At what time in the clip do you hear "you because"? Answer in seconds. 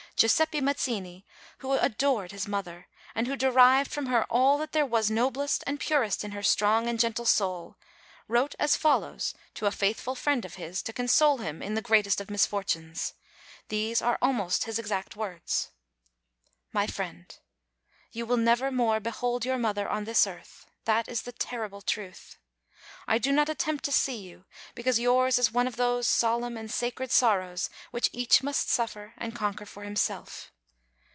24.17-24.99